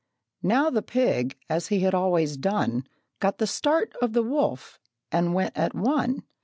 [0.41, 2.87] Now the pig, as he had always done,
[3.19, 4.79] Got the start of the wolf,
[5.11, 6.23] and went at one.